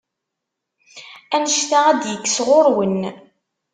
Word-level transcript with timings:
Anect-a 1.35 1.79
ad 1.89 1.97
d-yekk 2.01 2.25
sɣur-wen. 2.29 2.99